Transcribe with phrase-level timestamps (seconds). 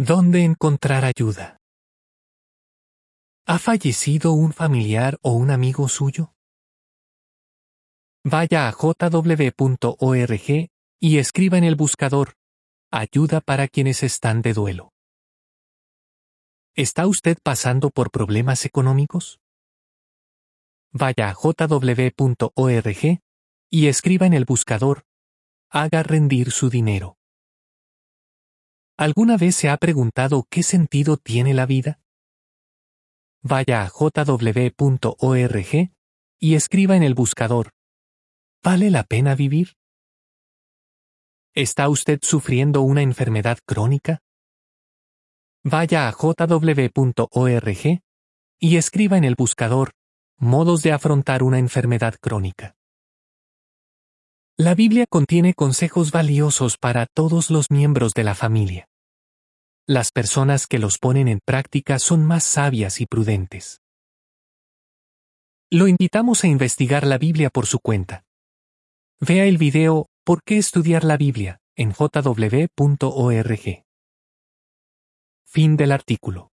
[0.00, 1.58] ¿Dónde encontrar ayuda?
[3.48, 6.34] ¿Ha fallecido un familiar o un amigo suyo?
[8.24, 10.68] Vaya a jw.org
[11.00, 12.34] y escriba en el buscador
[12.92, 14.92] Ayuda para quienes están de duelo.
[16.76, 19.40] ¿Está usted pasando por problemas económicos?
[20.92, 23.20] Vaya a jw.org
[23.68, 25.02] y escriba en el buscador
[25.70, 27.17] Haga rendir su dinero.
[28.98, 32.00] ¿Alguna vez se ha preguntado qué sentido tiene la vida?
[33.42, 35.92] Vaya a jw.org
[36.40, 37.70] y escriba en el buscador
[38.60, 39.76] ¿Vale la pena vivir?
[41.54, 44.18] ¿Está usted sufriendo una enfermedad crónica?
[45.62, 48.02] Vaya a jw.org
[48.58, 49.92] y escriba en el buscador
[50.40, 52.74] Modos de afrontar una enfermedad crónica.
[54.56, 58.87] La Biblia contiene consejos valiosos para todos los miembros de la familia.
[59.90, 63.80] Las personas que los ponen en práctica son más sabias y prudentes.
[65.70, 68.26] Lo invitamos a investigar la Biblia por su cuenta.
[69.18, 71.62] Vea el video ¿Por qué estudiar la Biblia?
[71.74, 73.84] en jw.org.
[75.46, 76.50] Fin del artículo.